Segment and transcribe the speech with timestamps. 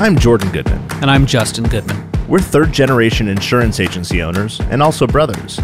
[0.00, 0.80] I'm Jordan Goodman.
[1.02, 2.08] And I'm Justin Goodman.
[2.28, 5.60] We're third generation insurance agency owners and also brothers.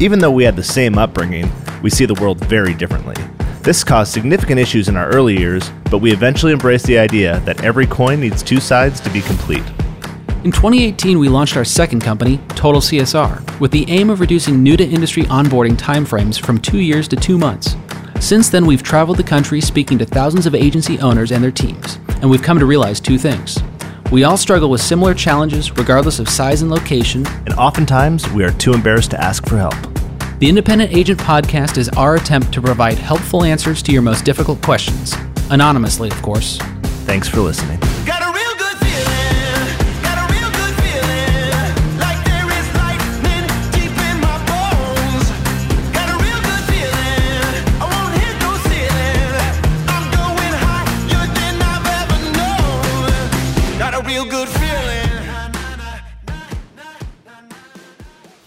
[0.00, 1.50] Even though we had the same upbringing,
[1.82, 3.14] we see the world very differently.
[3.62, 7.64] This caused significant issues in our early years, but we eventually embraced the idea that
[7.64, 9.64] every coin needs two sides to be complete.
[10.44, 14.76] In 2018, we launched our second company, Total CSR, with the aim of reducing new
[14.76, 17.74] to industry onboarding timeframes from two years to two months.
[18.20, 21.98] Since then, we've traveled the country speaking to thousands of agency owners and their teams,
[22.20, 23.58] and we've come to realize two things.
[24.12, 27.26] We all struggle with similar challenges, regardless of size and location.
[27.44, 29.74] And oftentimes, we are too embarrassed to ask for help.
[30.38, 34.62] The Independent Agent Podcast is our attempt to provide helpful answers to your most difficult
[34.62, 35.14] questions,
[35.50, 36.58] anonymously, of course.
[37.04, 37.78] Thanks for listening.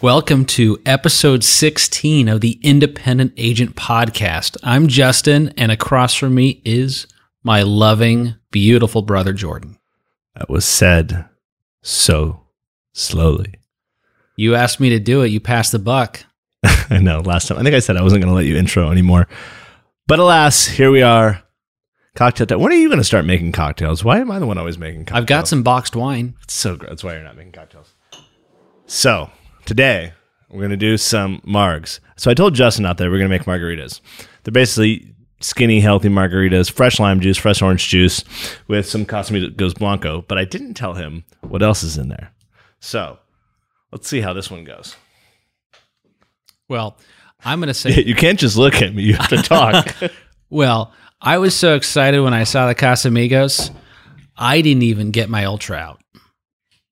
[0.01, 4.55] Welcome to episode 16 of the Independent Agent Podcast.
[4.63, 7.05] I'm Justin, and across from me is
[7.43, 9.77] my loving, beautiful brother, Jordan.
[10.35, 11.27] That was said
[11.81, 12.45] so
[12.93, 13.55] slowly.
[14.37, 16.23] You asked me to do it, you passed the buck.
[16.63, 17.57] I know, last time.
[17.57, 19.27] I think I said I wasn't going to let you intro anymore.
[20.07, 21.43] But alas, here we are.
[22.15, 22.61] Cocktail time.
[22.61, 24.01] When are you going to start making cocktails?
[24.01, 25.21] Why am I the one always making cocktails?
[25.23, 26.35] I've got some boxed wine.
[26.43, 26.89] It's so good.
[26.89, 27.93] That's why you're not making cocktails.
[28.85, 29.29] So,
[29.69, 30.11] today
[30.49, 31.99] we're going to do some margs.
[32.15, 34.01] So I told Justin out there we're going to make margaritas.
[34.43, 38.23] They're basically skinny, healthy margaritas, fresh lime juice, fresh orange juice
[38.67, 42.31] with some Casamigos Blanco, but I didn't tell him what else is in there.
[42.79, 43.19] So
[43.91, 44.95] let's see how this one goes.
[46.67, 46.97] Well,
[47.45, 49.95] I'm going to say you can't just look at me, you have to talk.
[50.49, 53.69] well, I was so excited when I saw the Casamigos,
[54.35, 56.01] I didn't even get my ultra out.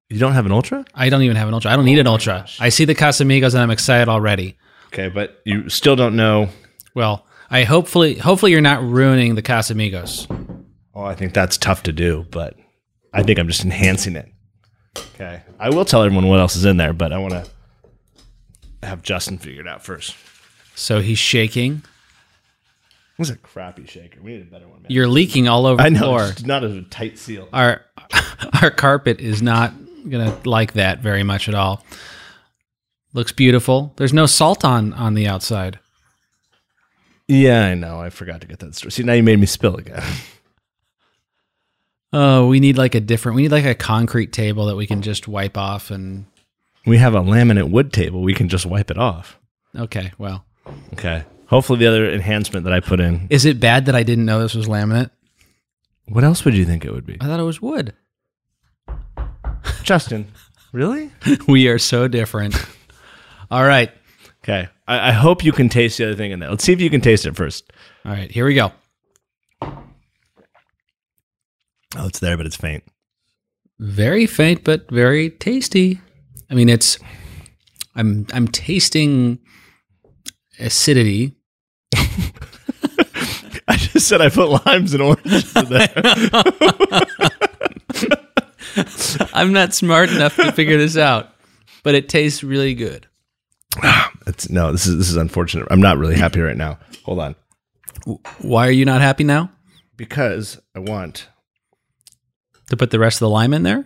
[0.10, 0.86] You don't have an ultra?
[0.94, 1.72] I don't even have an ultra.
[1.72, 2.48] I don't need an oh ultra.
[2.60, 4.58] I see the Casamigos and I'm excited already.
[4.88, 6.50] Okay, but you still don't know.
[6.96, 10.28] Well, I hopefully hopefully you're not ruining the Casamigos.
[10.96, 12.56] Oh, I think that's tough to do, but
[13.14, 14.32] I think I'm just enhancing it.
[15.16, 17.46] Okay, I will tell everyone what else is in there, but I want to
[18.84, 20.16] have Justin figure it out first.
[20.74, 21.84] So he's shaking.
[23.18, 24.22] This is a crappy shaker.
[24.22, 24.84] We need a better one.
[24.84, 24.92] Man.
[24.92, 26.24] You're leaking all over I know, the floor.
[26.30, 27.50] It's not a tight seal.
[27.52, 27.82] Our
[28.62, 29.74] our carpet is not
[30.10, 31.84] gonna like that very much at all.
[33.14, 33.94] Looks beautiful.
[33.98, 35.80] There's no salt on on the outside.
[37.28, 38.00] Yeah, I know.
[38.00, 38.76] I forgot to get that.
[38.76, 38.92] Story.
[38.92, 40.04] See, now you made me spill again.
[42.14, 43.36] Oh, we need like a different.
[43.36, 46.26] We need like a concrete table that we can just wipe off and.
[46.86, 48.22] We have a laminate wood table.
[48.22, 49.38] We can just wipe it off.
[49.76, 50.46] Okay, well.
[50.94, 51.26] Okay.
[51.48, 53.28] Hopefully, the other enhancement that I put in.
[53.30, 55.10] Is it bad that I didn't know this was laminate?
[56.08, 57.18] What else would you think it would be?
[57.20, 57.94] I thought it was wood.
[59.84, 60.28] Justin,
[60.72, 61.12] really?
[61.48, 62.56] we are so different.
[63.50, 63.92] All right.
[64.44, 64.68] Okay.
[64.88, 66.50] I, I, hope you can taste the other thing in there.
[66.50, 67.72] Let's see if you can taste it first.
[68.06, 68.32] All right.
[68.32, 68.72] Here we go.
[71.96, 72.84] Oh, it's there, but it's faint.
[73.80, 76.00] Very faint, but very tasty.
[76.50, 76.98] I mean, it's.
[77.96, 79.40] I'm I'm tasting
[80.60, 81.36] acidity.
[81.96, 85.92] I just said I put limes and oranges in there.
[89.34, 91.30] I'm not smart enough to figure this out,
[91.84, 93.08] but it tastes really good.
[94.28, 95.68] it's no, this is this is unfortunate.
[95.70, 96.80] I'm not really happy right now.
[97.04, 97.36] Hold on.
[98.40, 99.52] Why are you not happy now?
[99.96, 101.28] Because I want
[102.70, 103.86] to put the rest of the lime in there.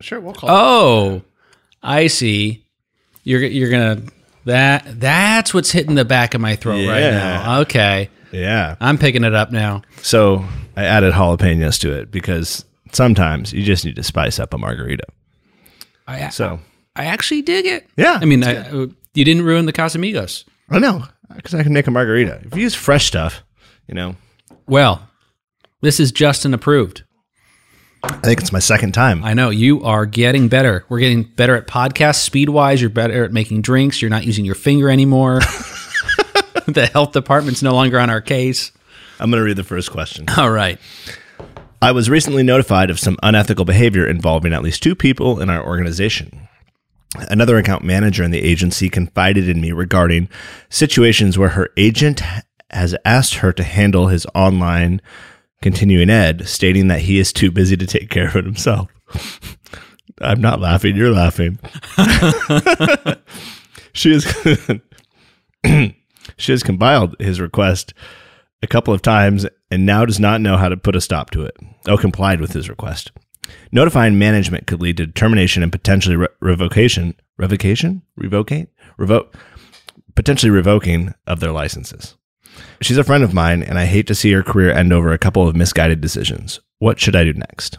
[0.00, 0.50] Sure, we'll call.
[0.50, 1.22] Oh,
[1.82, 2.66] I see.
[3.24, 4.02] You're you're gonna
[4.44, 7.60] that that's what's hitting the back of my throat right now.
[7.60, 8.10] Okay.
[8.32, 8.76] Yeah.
[8.80, 9.82] I'm picking it up now.
[10.02, 10.44] So
[10.76, 12.64] I added jalapenos to it because
[12.96, 15.04] sometimes you just need to spice up a margarita.
[16.06, 16.60] I so
[16.96, 17.86] I actually dig it.
[17.96, 18.18] Yeah.
[18.20, 20.44] I mean, I, you didn't ruin the Casamigos.
[20.70, 22.40] I know because I can make a margarita.
[22.44, 23.42] If you use fresh stuff,
[23.86, 24.16] you know.
[24.66, 25.08] Well,
[25.80, 27.04] this is Justin approved.
[28.02, 29.24] I think it's my second time.
[29.24, 30.84] I know you are getting better.
[30.88, 32.80] We're getting better at podcast speed wise.
[32.80, 34.00] You're better at making drinks.
[34.00, 35.40] You're not using your finger anymore.
[36.66, 38.70] the health department's no longer on our case.
[39.18, 40.26] I'm going to read the first question.
[40.36, 40.78] All right.
[41.82, 45.64] I was recently notified of some unethical behavior involving at least two people in our
[45.64, 46.48] organization.
[47.30, 50.28] Another account manager in the agency confided in me regarding
[50.68, 52.22] situations where her agent
[52.70, 55.00] has asked her to handle his online
[55.62, 58.88] continuing ed, stating that he is too busy to take care of it himself.
[60.20, 61.58] I'm not laughing, you're laughing.
[63.92, 64.24] she has
[66.36, 67.92] she has compiled his request
[68.62, 71.42] a couple of times and now does not know how to put a stop to
[71.44, 71.56] it.
[71.86, 73.12] Oh, complied with his request.
[73.70, 78.68] Notifying management could lead to termination and potentially re- revocation, revocation, revocate,
[78.98, 79.34] revoke,
[80.14, 82.16] potentially revoking of their licenses.
[82.80, 85.18] She's a friend of mine, and I hate to see her career end over a
[85.18, 86.60] couple of misguided decisions.
[86.78, 87.78] What should I do next?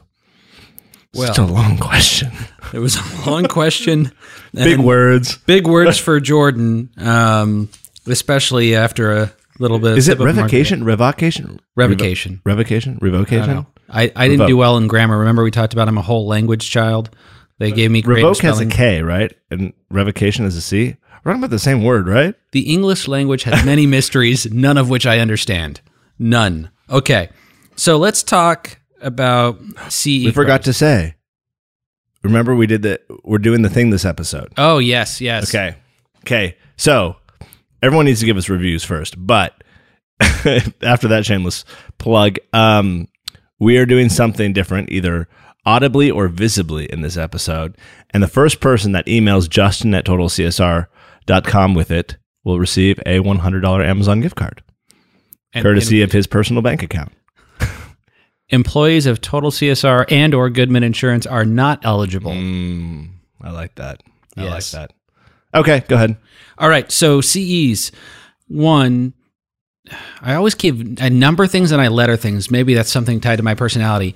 [1.14, 2.32] Well- Such a long question.
[2.74, 4.12] It was a long question.
[4.54, 5.38] Big words.
[5.46, 7.70] Big words for Jordan, um,
[8.08, 9.98] especially after a little bit.
[9.98, 10.42] Is it sip of margarita.
[10.42, 10.86] revocation?
[10.86, 11.60] Revocation?
[11.76, 12.42] Revocation.
[12.46, 13.00] Revocation?
[13.00, 13.48] I Revocation?
[13.48, 13.68] know.
[13.90, 15.18] I, I didn't do well in grammar.
[15.20, 17.10] Remember, we talked about I'm a whole language child.
[17.60, 18.66] They gave me Revoke has a.
[18.68, 19.34] K, right?
[19.50, 20.96] And revocation is a C.
[21.24, 22.36] We're talking about the same word, right?
[22.52, 25.82] The English language has many mysteries, none of which I understand.
[26.20, 26.70] None.
[26.90, 27.30] Okay,
[27.76, 29.60] so let's talk about
[29.90, 30.06] CE.
[30.06, 31.16] We forgot to say.
[32.24, 33.00] Remember, we did the.
[33.24, 34.54] We're doing the thing this episode.
[34.58, 35.50] Oh yes, yes.
[35.50, 35.78] Okay.
[36.20, 36.58] Okay.
[36.78, 37.18] So
[37.82, 39.54] everyone needs to give us reviews first, but
[40.82, 41.66] after that shameless
[41.98, 43.08] plug, um,
[43.60, 45.28] we are doing something different, either
[45.66, 47.76] audibly or visibly in this episode.
[48.12, 53.86] And the first person that emails Justin at totalcsr.com with it will receive a $100
[53.86, 54.64] Amazon gift card,
[55.54, 57.12] And- courtesy of his personal bank account.
[58.50, 62.32] Employees of Total CSR and or Goodman Insurance are not eligible.
[62.32, 63.10] Mm,
[63.42, 64.02] I like that.
[64.38, 64.74] I Yes.
[64.74, 64.96] like that.
[65.54, 66.18] Okay, go ahead.
[66.58, 67.92] All right, so CEs.
[68.48, 69.14] One,
[70.22, 72.52] I always keep I number things and I letter things.
[72.52, 74.16] Maybe that's something tied to my personality.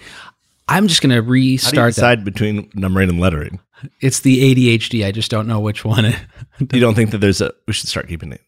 [0.68, 1.66] I'm just going to restart.
[1.66, 2.02] How do you restart that.
[2.02, 3.60] decide between numbering and lettering?
[4.00, 5.06] It's the ADHD.
[5.06, 6.14] I just don't know which one.
[6.60, 7.52] You don't think that there's a?
[7.68, 8.42] We should start keeping it.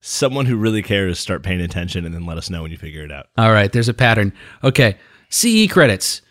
[0.00, 3.02] Someone who really cares start paying attention and then let us know when you figure
[3.02, 3.26] it out.
[3.36, 4.32] All right, there's a pattern.
[4.62, 4.96] Okay,
[5.28, 6.22] CE credits.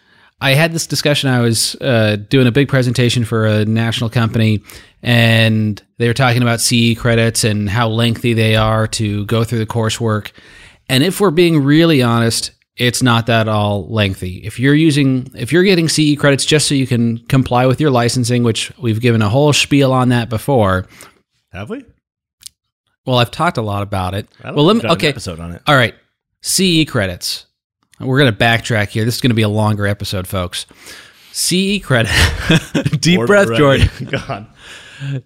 [0.42, 1.30] I had this discussion.
[1.30, 4.64] I was uh, doing a big presentation for a national company,
[5.04, 9.60] and they were talking about CE credits and how lengthy they are to go through
[9.60, 10.32] the coursework.
[10.88, 14.38] And if we're being really honest, it's not that all lengthy.
[14.38, 17.92] If you're using, if you're getting CE credits just so you can comply with your
[17.92, 20.88] licensing, which we've given a whole spiel on that before.
[21.52, 21.84] Have we?
[23.06, 24.28] Well, I've talked a lot about it.
[24.42, 25.10] I don't Well, let me, okay.
[25.10, 25.62] Episode on it.
[25.68, 25.96] All right.
[26.42, 27.46] CE credits.
[28.00, 29.06] We're going to backtrack here.
[29.06, 30.66] This is going to be a longer episode, folks.
[31.32, 32.12] CE credit.
[33.00, 33.54] Deep breath.
[33.56, 33.90] Jordan.
[34.10, 34.48] God.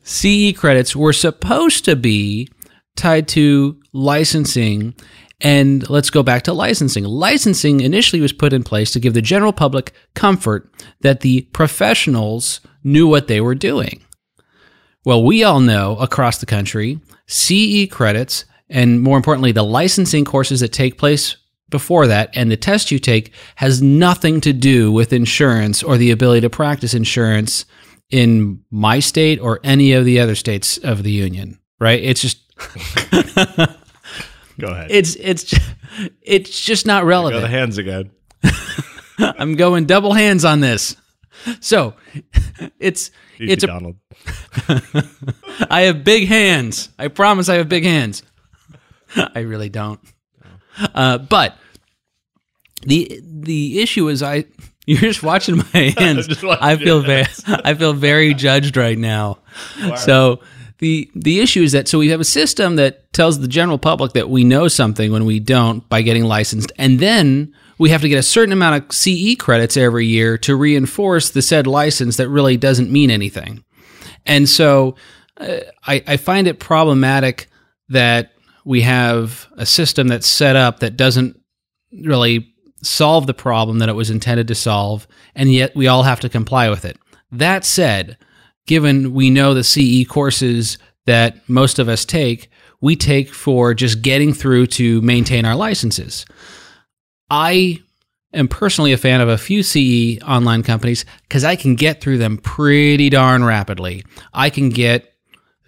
[0.03, 2.49] CE credits were supposed to be
[2.95, 4.95] tied to licensing.
[5.41, 7.03] And let's go back to licensing.
[7.03, 10.71] Licensing initially was put in place to give the general public comfort
[11.01, 14.01] that the professionals knew what they were doing.
[15.05, 20.61] Well, we all know across the country, CE credits, and more importantly, the licensing courses
[20.61, 21.35] that take place
[21.73, 26.11] before that and the test you take has nothing to do with insurance or the
[26.11, 27.65] ability to practice insurance
[28.09, 32.01] in my state or any of the other states of the union, right?
[32.01, 32.39] It's just
[34.59, 34.87] Go ahead.
[34.91, 35.53] it's it's
[36.21, 37.47] it's just not Go the relevant.
[37.49, 38.11] hands again.
[39.17, 40.95] I'm going double hands on this.
[41.59, 41.95] So,
[42.79, 43.95] it's it's a Donald.
[45.69, 46.89] I have big hands.
[46.99, 48.23] I promise I have big hands.
[49.15, 49.99] I really don't.
[50.93, 51.57] Uh, but
[52.85, 54.45] the the issue is I
[54.85, 56.27] you're just watching my hands.
[56.43, 59.39] watching I feel very I feel very judged right now.
[59.97, 60.39] So
[60.79, 64.13] the the issue is that so we have a system that tells the general public
[64.13, 68.09] that we know something when we don't by getting licensed, and then we have to
[68.09, 72.29] get a certain amount of CE credits every year to reinforce the said license that
[72.29, 73.63] really doesn't mean anything.
[74.25, 74.95] And so
[75.37, 77.47] uh, I, I find it problematic
[77.89, 78.31] that
[78.65, 81.39] we have a system that's set up that doesn't
[81.91, 82.52] really
[82.85, 86.29] solve the problem that it was intended to solve, and yet we all have to
[86.29, 86.97] comply with it.
[87.31, 88.17] That said,
[88.65, 92.49] given we know the CE courses that most of us take,
[92.81, 96.25] we take for just getting through to maintain our licenses.
[97.29, 97.81] I
[98.33, 102.17] am personally a fan of a few CE online companies because I can get through
[102.17, 104.03] them pretty darn rapidly.
[104.33, 105.13] I can get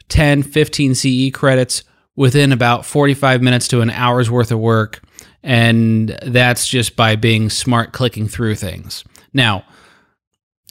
[0.10, 1.84] 10, 15 CE credits
[2.16, 5.02] within about 45 minutes to an hour's worth of work.
[5.46, 9.04] And that's just by being smart clicking through things.
[9.32, 9.64] Now,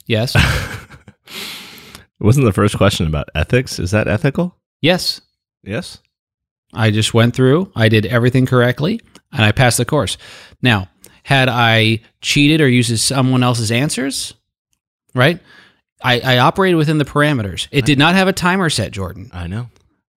[0.05, 0.35] yes,
[2.19, 3.79] Wasn't the first question about ethics?
[3.79, 4.55] Is that ethical?
[4.81, 5.21] yes,
[5.63, 5.99] Yes.
[6.73, 8.99] I just went through, I did everything correctly,
[9.31, 10.17] and I passed the course.
[10.61, 10.89] Now,
[11.23, 14.33] had I cheated or used someone else's answers,
[15.13, 15.39] right?
[16.03, 17.67] I, I operated within the parameters.
[17.71, 19.29] It did not have a timer set, Jordan.
[19.33, 19.69] I know.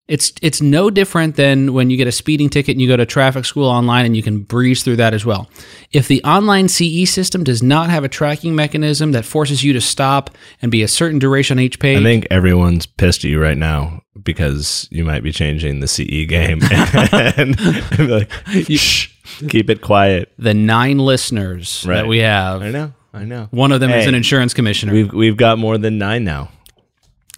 [0.08, 3.06] It's it's no different than when you get a speeding ticket and you go to
[3.06, 5.50] traffic school online and you can breeze through that as well.
[5.92, 9.82] If the online CE system does not have a tracking mechanism that forces you to
[9.82, 10.30] stop
[10.62, 13.58] and be a certain duration on each page, I think everyone's pissed at you right
[13.58, 16.62] now because you might be changing the CE game.
[16.72, 17.60] and,
[18.00, 18.32] and like,
[18.70, 19.10] shh.
[19.50, 20.32] Keep it quiet.
[20.40, 22.62] the nine listeners that we have.
[22.62, 22.94] I know.
[23.14, 23.48] I know.
[23.52, 24.94] One of them is an insurance commissioner.
[24.94, 26.50] We've we've got more than nine now.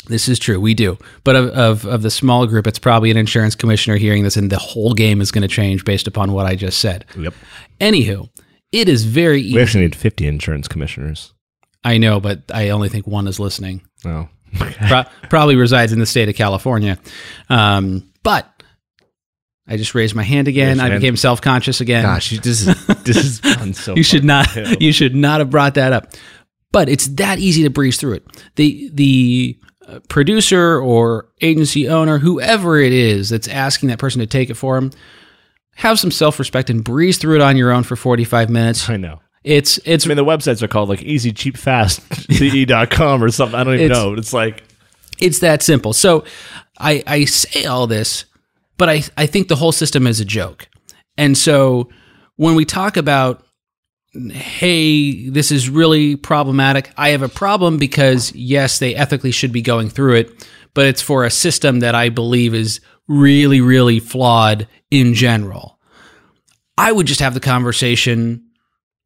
[0.09, 0.59] This is true.
[0.59, 0.97] We do.
[1.23, 4.51] But of, of, of the small group, it's probably an insurance commissioner hearing this, and
[4.51, 7.05] the whole game is going to change based upon what I just said.
[7.17, 7.33] Yep.
[7.79, 8.27] Anywho,
[8.71, 9.55] it is very easy.
[9.55, 11.33] We actually need fifty insurance commissioners.
[11.83, 13.81] I know, but I only think one is listening.
[14.03, 14.27] Oh.
[14.87, 16.97] Pro- probably resides in the state of California.
[17.49, 18.47] Um, but
[19.67, 20.79] I just raised my hand again.
[20.79, 22.03] I became self conscious again.
[22.03, 24.47] Gosh, this is this is fun so you should not.
[24.81, 26.13] You should not have brought that up.
[26.71, 28.43] But it's that easy to breeze through it.
[28.55, 34.27] The the Uh, producer or agency owner, whoever it is that's asking that person to
[34.27, 34.91] take it for them,
[35.75, 38.87] have some self respect and breeze through it on your own for forty five minutes.
[38.89, 39.19] I know.
[39.43, 43.59] It's it's I mean, the websites are called like easy, cheap, fast, ce.com or something.
[43.59, 44.13] I don't even It's- know.
[44.13, 44.63] It's like,
[45.19, 45.93] It's that simple.
[45.93, 46.23] So
[46.77, 48.25] I, I say all this,
[48.77, 50.67] but I, I think the whole system is a joke.
[51.17, 51.89] And so
[52.35, 53.43] when we talk about,
[54.13, 59.61] hey, this is really problematic, I have a problem because, yes, they ethically should be
[59.61, 64.67] going through it, but it's for a system that I believe is really, really flawed
[64.89, 65.79] in general.
[66.77, 68.45] I would just have the conversation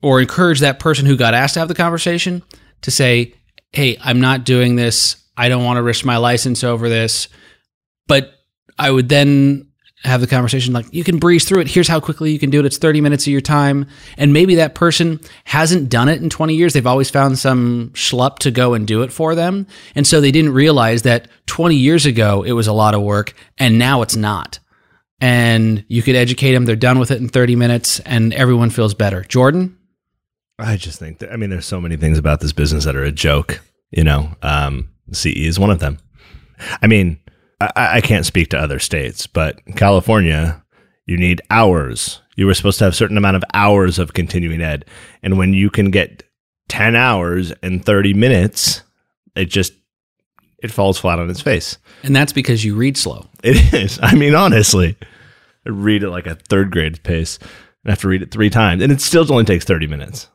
[0.02, 2.44] or encourage that person who got asked to have the conversation
[2.82, 3.34] to say,
[3.72, 5.16] hey, I'm not doing this.
[5.36, 7.28] I don't want to risk my license over this.
[8.08, 8.34] But
[8.78, 9.70] I would then
[10.04, 11.68] have the conversation like, you can breeze through it.
[11.68, 12.66] Here's how quickly you can do it.
[12.66, 13.88] It's 30 minutes of your time.
[14.18, 16.74] And maybe that person hasn't done it in 20 years.
[16.74, 19.66] They've always found some schlup to go and do it for them.
[19.96, 23.34] And so they didn't realize that 20 years ago it was a lot of work
[23.58, 24.60] and now it's not.
[25.22, 26.66] And you could educate them.
[26.66, 29.24] They're done with it in 30 minutes and everyone feels better.
[29.24, 29.78] Jordan?
[30.60, 33.04] I just think that, I mean, there's so many things about this business that are
[33.04, 35.98] a joke, you know, um, CE is one of them.
[36.82, 37.20] I mean,
[37.62, 40.64] I, I can't speak to other states, but California,
[41.06, 42.22] you need hours.
[42.36, 44.86] You were supposed to have a certain amount of hours of continuing ed.
[45.22, 46.24] And when you can get
[46.70, 48.82] 10 hours and 30 minutes,
[49.36, 49.74] it just,
[50.62, 51.78] it falls flat on its face.
[52.04, 53.28] And that's because you read slow.
[53.44, 54.00] It is.
[54.02, 54.98] I mean, honestly,
[55.66, 57.38] I read it like a third grade pace
[57.84, 60.30] and I have to read it three times, and it still only takes 30 minutes.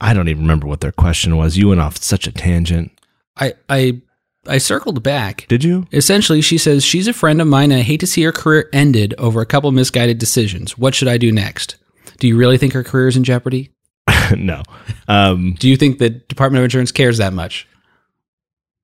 [0.00, 1.56] I don't even remember what their question was.
[1.56, 2.92] You went off such a tangent.
[3.38, 4.02] I, I,
[4.48, 5.86] I circled back Did you?
[5.92, 8.68] Essentially, she says, She's a friend of mine and I hate to see her career
[8.72, 10.78] ended over a couple misguided decisions.
[10.78, 11.76] What should I do next?
[12.18, 13.70] Do you really think her career is in jeopardy?
[14.36, 14.62] no.
[15.08, 17.68] Um, Do you think the Department of Insurance cares that much?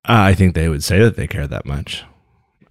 [0.05, 2.05] I think they would say that they care that much.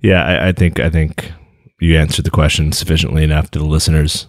[0.01, 1.31] Yeah, I, I think I think
[1.79, 4.27] you answered the question sufficiently enough to the listeners.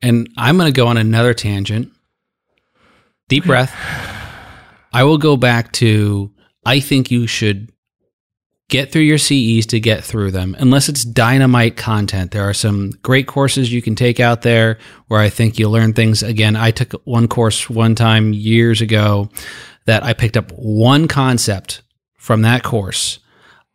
[0.00, 1.92] And I'm going to go on another tangent.
[3.28, 3.74] Deep breath.
[4.92, 6.32] I will go back to
[6.64, 7.72] I think you should
[8.68, 12.30] get through your CEs to get through them, unless it's dynamite content.
[12.30, 15.94] There are some great courses you can take out there where I think you'll learn
[15.94, 16.22] things.
[16.22, 19.30] Again, I took one course one time years ago
[19.86, 21.82] that I picked up one concept
[22.18, 23.20] from that course,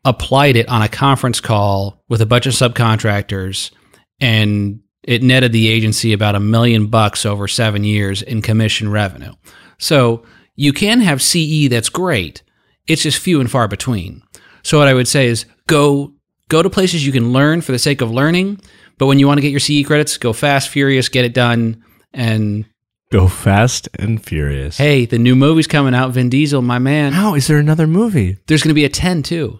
[0.06, 3.72] applied it on a conference call with a bunch of subcontractors,
[4.20, 9.34] and it netted the agency about a million bucks over seven years in commission revenue.
[9.80, 10.24] So
[10.56, 12.44] you can have CE that's great.
[12.88, 14.22] It's just few and far between.
[14.64, 16.14] So what I would say is go
[16.50, 18.60] go to places you can learn for the sake of learning,
[18.98, 21.84] but when you want to get your CE credits, go fast, furious, get it done.
[22.14, 22.66] And
[23.12, 24.78] Go fast and furious.
[24.78, 27.14] hey, the new movie's coming out, Vin Diesel, my man.
[27.14, 28.38] how is there another movie?
[28.48, 29.60] There's going to be a 10 too.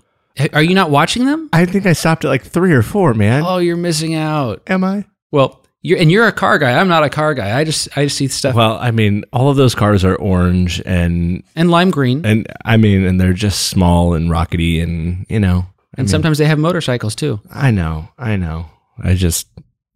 [0.54, 1.50] Are you not watching them?
[1.54, 3.14] I think I stopped at like three or four.
[3.14, 4.64] Man, Oh, you're missing out.
[4.68, 5.06] am I?
[5.32, 6.80] Well, you're and you're a car guy.
[6.80, 7.58] I'm not a car guy.
[7.60, 10.82] I just I just see stuff Well, I mean, all of those cars are orange
[10.86, 12.26] and and lime green.
[12.26, 15.66] and I mean, and they're just small and rockety, and you know,
[15.98, 17.40] And sometimes they have motorcycles too.
[17.52, 18.66] I know, I know.
[18.98, 19.48] I just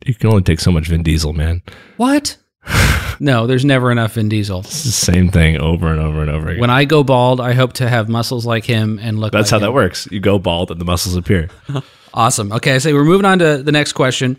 [0.05, 1.63] you can only take so much Vin Diesel, man.
[1.97, 2.37] What?
[3.19, 4.59] no, there's never enough Vin Diesel.
[4.59, 6.59] It's the same thing over and over and over again.
[6.61, 9.31] When I go bald, I hope to have muscles like him and look.
[9.31, 9.71] That's like how him.
[9.71, 10.07] that works.
[10.11, 11.49] You go bald and the muscles appear.
[12.13, 12.51] Awesome.
[12.51, 14.37] Okay, so we're moving on to the next question.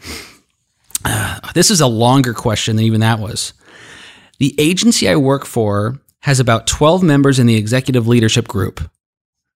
[1.05, 3.53] Uh, this is a longer question than even that was.
[4.39, 8.89] The agency I work for has about 12 members in the executive leadership group.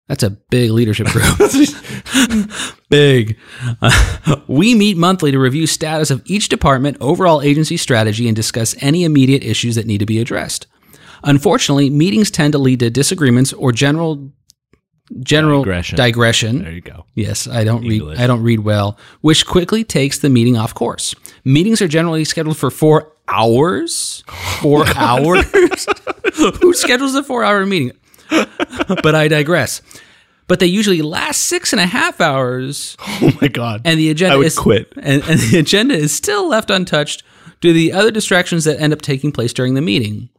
[0.09, 1.25] That's a big leadership group.
[2.91, 3.39] big.
[3.81, 8.75] Uh, we meet monthly to review status of each department, overall agency strategy, and discuss
[8.81, 10.67] any immediate issues that need to be addressed.
[11.25, 14.33] Unfortunately, meetings tend to lead to disagreements or general
[15.21, 15.97] general Digression.
[15.97, 17.05] digression There you go.
[17.15, 18.17] Yes, I don't English.
[18.19, 18.25] read.
[18.25, 21.15] I don't read well, which quickly takes the meeting off course.
[21.45, 24.25] Meetings are generally scheduled for four hours.
[24.61, 25.45] Four hours.
[26.61, 27.93] Who schedules a four-hour meeting?
[28.31, 29.83] but I digress.
[30.49, 33.83] But they usually last six and a half hours, Oh my god.
[33.85, 34.93] and the agenda I would is quit.
[34.97, 37.23] And, and the agenda is still left untouched
[37.61, 40.31] due to the other distractions that end up taking place during the meeting.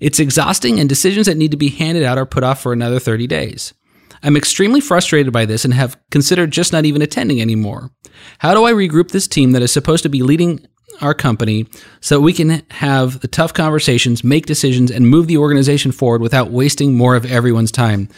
[0.00, 2.98] It's exhausting, and decisions that need to be handed out are put off for another
[2.98, 3.74] 30 days.
[4.22, 7.90] I'm extremely frustrated by this and have considered just not even attending anymore.
[8.38, 10.66] How do I regroup this team that is supposed to be leading
[11.00, 11.66] our company
[12.00, 16.50] so we can have the tough conversations, make decisions, and move the organization forward without
[16.50, 18.08] wasting more of everyone's time?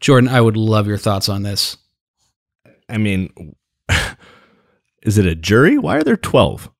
[0.00, 1.76] Jordan, I would love your thoughts on this.
[2.88, 3.54] I mean,
[5.02, 5.78] is it a jury?
[5.78, 6.70] Why are there 12?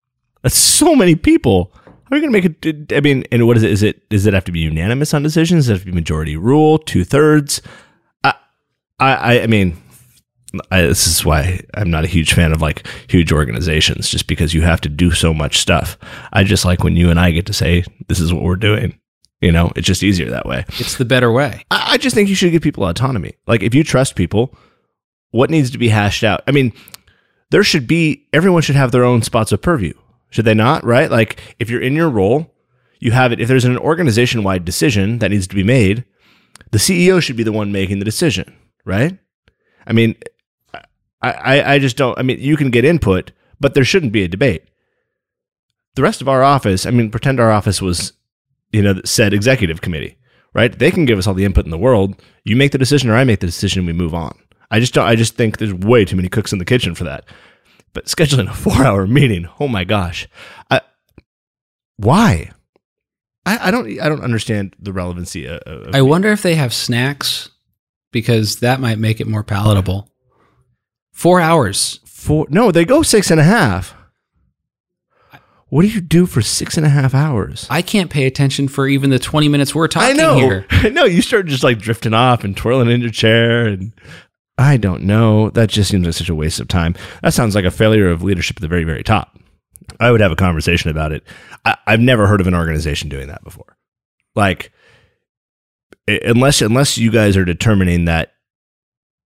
[0.43, 1.73] That's so many people.
[1.75, 2.93] How are you going to make it?
[2.93, 3.71] I mean, and what is it?
[3.71, 5.65] Is it, does it have to be unanimous on decisions?
[5.65, 7.63] Does it have to be majority rule, two thirds?
[8.99, 9.77] I, I, I mean,
[10.71, 14.55] I, this is why I'm not a huge fan of like huge organizations, just because
[14.55, 15.99] you have to do so much stuff.
[16.33, 18.99] I just like when you and I get to say, this is what we're doing.
[19.41, 20.65] You know, it's just easier that way.
[20.79, 21.65] It's the better way.
[21.71, 23.35] I, I just think you should give people autonomy.
[23.47, 24.57] Like, if you trust people,
[25.33, 26.43] what needs to be hashed out?
[26.47, 26.73] I mean,
[27.51, 29.93] there should be, everyone should have their own spots of purview.
[30.31, 30.83] Should they not?
[30.85, 31.11] Right?
[31.11, 32.55] Like, if you're in your role,
[33.01, 33.41] you have it.
[33.41, 36.05] If there's an organization wide decision that needs to be made,
[36.71, 39.19] the CEO should be the one making the decision, right?
[39.87, 40.17] I mean,
[41.23, 44.25] I, I, I just don't, I mean, you can get input, but there shouldn't be
[44.25, 44.65] a debate.
[45.95, 48.13] The rest of our office, I mean, pretend our office was,
[48.73, 50.19] you know, said executive committee,
[50.53, 50.77] right?
[50.77, 52.21] They can give us all the input in the world.
[52.45, 54.37] You make the decision or I make the decision we move on.
[54.71, 57.05] I just don't, I just think there's way too many cooks in the kitchen for
[57.05, 57.25] that.
[57.93, 60.29] But scheduling a four hour meeting, oh my gosh.
[60.71, 60.81] I,
[61.97, 62.51] why?
[63.47, 66.73] I, I don't I don't understand the relevancy of, of I wonder if they have
[66.73, 67.51] snacks
[68.15, 70.09] because that might make it more palatable.
[71.13, 72.01] Four hours.
[72.07, 73.95] four no, they go six and a half.
[75.69, 77.67] What do you do for six and a half hours?
[77.69, 80.37] I can't pay attention for even the 20 minutes we're I talking know.
[80.37, 80.67] here.
[80.71, 81.05] I know.
[81.05, 83.93] You start just like drifting off and twirling in your chair and
[84.57, 85.51] I don't know.
[85.51, 86.95] That just seems like such a waste of time.
[87.23, 89.37] That sounds like a failure of leadership at the very, very top.
[89.99, 91.25] I would have a conversation about it.
[91.65, 93.77] I, I've never heard of an organization doing that before.
[94.37, 94.71] Like, i-
[96.07, 98.33] unless unless you guys are determining that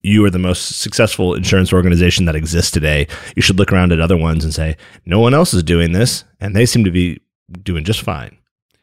[0.00, 4.00] you are the most successful insurance organization that exists today, you should look around at
[4.00, 7.20] other ones and say, no one else is doing this, and they seem to be
[7.62, 8.36] doing just fine.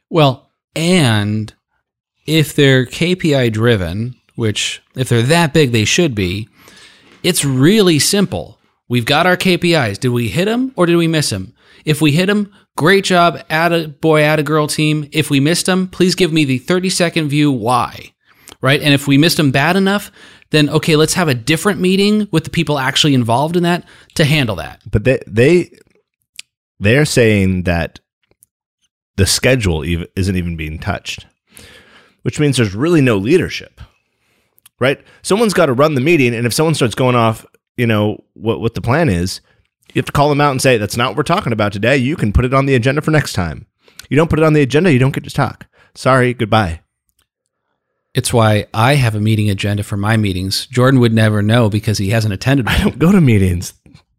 [0.10, 1.54] Well, and
[2.26, 6.50] if they're KPI driven, which if they're that big, they should be,
[7.24, 8.60] it's really simple.
[8.88, 10.00] We've got our KPIs.
[10.00, 11.54] Did we hit them or did we miss them?
[11.86, 15.08] If we hit them, great job, add a boy, add a girl team.
[15.12, 18.14] If we missed them, please give me the 30 second view why.
[18.62, 18.82] Right.
[18.82, 20.12] And if we missed them bad enough,
[20.52, 23.84] then okay, let's have a different meeting with the people actually involved in that
[24.16, 24.82] to handle that.
[24.90, 25.70] but they they
[26.80, 28.00] they're saying that
[29.18, 29.84] the schedule
[30.16, 31.26] isn't even being touched
[32.24, 33.80] which means there's really no leadership
[34.80, 37.46] right someone's got to run the meeting and if someone starts going off
[37.78, 39.42] you know what what the plan is
[39.93, 41.95] you have to call them out and say that's not what we're talking about today
[41.98, 43.65] you can put it on the agenda for next time
[44.10, 46.82] you don't put it on the agenda you don't get to talk sorry goodbye
[48.13, 50.67] It's why I have a meeting agenda for my meetings.
[50.67, 52.76] Jordan would never know because he hasn't attended one.
[52.76, 53.74] i don't go to meetings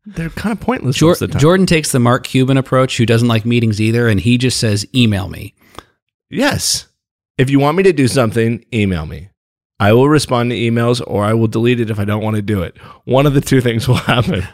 [0.04, 1.40] they're kind of pointless Jor- of the time.
[1.40, 4.86] Jordan takes the Mark Cuban approach, who doesn't like meetings either, and he just says,
[4.94, 5.52] email me.
[6.30, 6.86] Yes.
[7.38, 9.30] If you want me to do something, email me.
[9.80, 12.42] I will respond to emails or I will delete it if I don't want to
[12.42, 12.78] do it.
[13.04, 14.44] One of the two things will happen.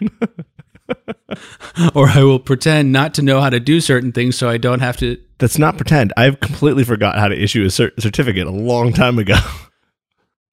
[1.94, 4.80] Or I will pretend not to know how to do certain things so I don't
[4.80, 5.18] have to.
[5.38, 6.12] That's not pretend.
[6.16, 9.36] I've completely forgot how to issue a cer- certificate a long time ago.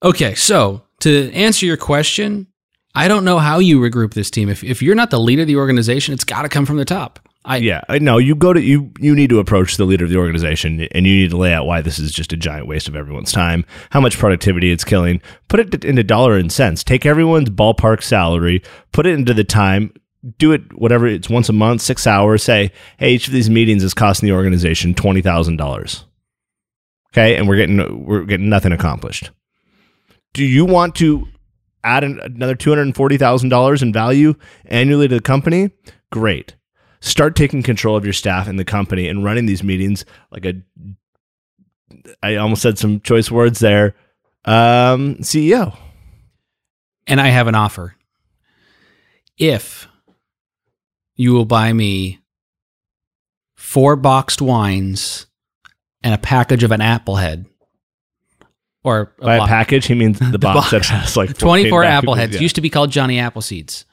[0.02, 2.48] Okay, so to answer your question,
[2.96, 4.48] I don't know how you regroup this team.
[4.48, 6.86] If, if you're not the leader of the organization, it's got to come from the
[6.86, 7.20] top.
[7.46, 8.18] I, yeah, I know.
[8.18, 11.22] You go to you you need to approach the leader of the organization and you
[11.22, 14.02] need to lay out why this is just a giant waste of everyone's time, how
[14.02, 15.22] much productivity it's killing.
[15.48, 16.84] Put it into dollar and cents.
[16.84, 18.62] Take everyone's ballpark salary,
[18.92, 19.94] put it into the time,
[20.38, 23.84] do it whatever it's once a month, 6 hours, say, "Hey, each of these meetings
[23.84, 26.06] is costing the organization $20,000."
[27.12, 27.36] Okay?
[27.36, 29.32] And we're getting we're getting nothing accomplished.
[30.34, 31.28] Do you want to
[31.84, 35.72] add an, another $240,000 in value annually to the company?
[36.12, 36.56] Great
[37.02, 40.54] start taking control of your staff and the company and running these meetings like a
[42.22, 43.96] I almost said some choice words there.
[44.46, 45.76] Um, CEO.
[47.08, 47.96] And I have an offer.
[49.38, 49.88] If
[51.20, 52.20] you will buy me
[53.58, 55.26] four boxed wines
[56.02, 57.46] and a package of an Applehead,
[58.86, 60.90] or By a package, he means the box that box.
[60.90, 62.42] has like 24 14 Appleheads packages.
[62.42, 63.84] used to be called Johnny Appleseeds.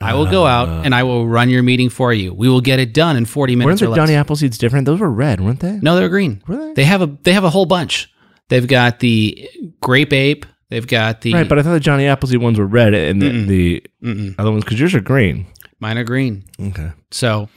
[0.00, 0.80] I will go out uh.
[0.86, 2.32] and I will run your meeting for you.
[2.32, 3.82] We will get it done in 40 minutes.
[3.82, 3.96] Weren't the.
[3.96, 4.86] Johnny Appleseeds different?
[4.86, 5.78] Those were red, weren't they?
[5.82, 6.42] no, they're green.
[6.48, 6.72] Were they?
[6.72, 8.10] They have a they have a whole bunch.
[8.48, 9.46] They've got the
[9.82, 10.46] grape ape.
[10.70, 13.26] They've got the Right, but I thought the Johnny Appleseed ones were red and the,
[13.30, 13.46] Mm-mm.
[13.46, 14.34] the Mm-mm.
[14.38, 15.46] other ones because yours are green.
[15.80, 16.44] Mine are green.
[16.60, 16.92] Okay.
[17.10, 17.48] So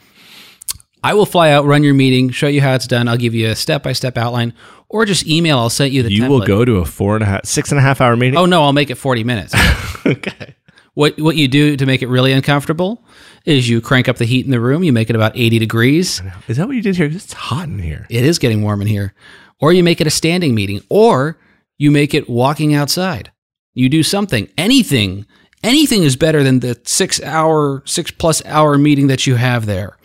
[1.04, 3.08] I will fly out, run your meeting, show you how it's done.
[3.08, 4.54] I'll give you a step by step outline,
[4.88, 5.60] or just email.
[5.60, 6.12] I'll send you the.
[6.12, 6.30] You template.
[6.30, 8.38] will go to a four and a half, six and a half hour meeting.
[8.38, 9.54] Oh no, I'll make it forty minutes.
[10.06, 10.56] okay.
[10.94, 13.04] what what you do to make it really uncomfortable
[13.46, 14.84] is you crank up the heat in the room.
[14.84, 16.22] You make it about eighty degrees.
[16.48, 17.08] Is that what you did here?
[17.08, 18.08] It's hot in here.
[18.10, 19.14] It is getting warm in here.
[19.60, 21.38] Or you make it a standing meeting, or
[21.78, 23.32] you make it walking outside.
[23.74, 25.26] You do something, anything,
[25.64, 29.98] anything is better than the six hour, six plus hour meeting that you have there.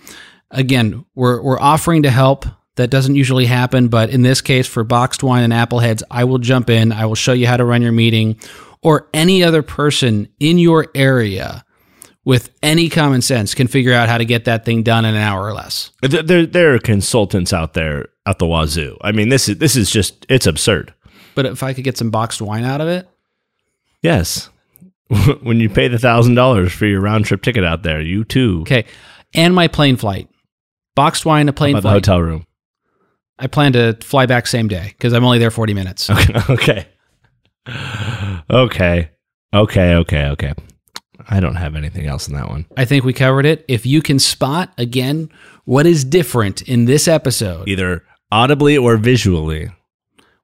[0.50, 2.46] Again, we're, we're offering to help.
[2.76, 6.38] That doesn't usually happen, but in this case, for boxed wine and appleheads, I will
[6.38, 6.92] jump in.
[6.92, 8.38] I will show you how to run your meeting,
[8.82, 11.64] or any other person in your area
[12.24, 15.20] with any common sense can figure out how to get that thing done in an
[15.20, 15.90] hour or less.
[16.02, 18.96] There, there, there are consultants out there at the wazoo.
[19.00, 20.94] I mean, this is this is just it's absurd.
[21.34, 23.08] But if I could get some boxed wine out of it,
[24.02, 24.50] Yes.
[25.42, 28.60] when you pay the thousand dollars for your round trip ticket out there, you too
[28.62, 28.84] okay,
[29.34, 30.28] and my plane flight,
[30.94, 31.94] boxed wine, a plane about the flight.
[31.94, 32.46] hotel room.
[33.38, 36.10] I plan to fly back same day because I'm only there 40 minutes.
[36.50, 36.88] okay.
[38.50, 39.10] Okay.
[39.54, 39.94] Okay.
[39.94, 40.26] Okay.
[40.26, 40.54] Okay.
[41.28, 42.66] I don't have anything else in that one.
[42.76, 43.64] I think we covered it.
[43.68, 45.30] If you can spot again
[45.64, 49.70] what is different in this episode, Either audibly or visually.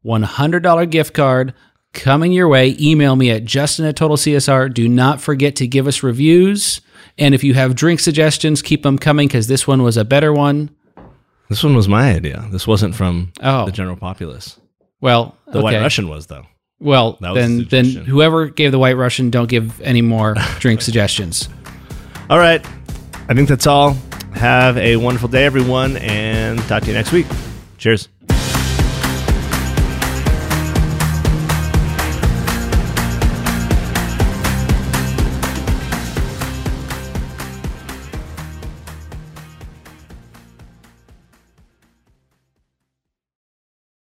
[0.04, 1.54] $100 gift card
[1.94, 2.76] coming your way.
[2.80, 4.72] Email me at Justin at Total CSR.
[4.74, 6.80] Do not forget to give us reviews.
[7.18, 10.32] And if you have drink suggestions, keep them coming because this one was a better
[10.32, 10.70] one.
[11.48, 12.44] This one was my idea.
[12.50, 13.66] This wasn't from Oh.
[13.66, 14.58] the general populace.
[15.00, 15.62] Well, The okay.
[15.62, 16.46] White Russian was though.
[16.80, 20.34] Well, That was then, the then whoever gave the White Russian, don't give any more
[20.58, 21.48] drink suggestions.
[22.28, 22.64] All right.
[23.28, 23.96] I think that's all.
[24.34, 27.26] Have a wonderful day, everyone, and talk to you next week.
[27.78, 28.08] Cheers.